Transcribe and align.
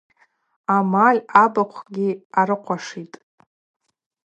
Амаль 0.75 1.19
абыхъвгьи 1.43 2.09
арыхъвашитӏ. 2.39 3.15